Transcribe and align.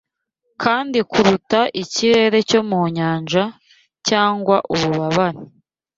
Kandi 0.61 0.97
kuruta 1.11 1.61
ikirere 1.81 2.37
cyo 2.49 2.61
mu 2.69 2.81
Nyanja 2.95 3.43
cyangwa 4.07 4.55
ububabare 4.73 5.39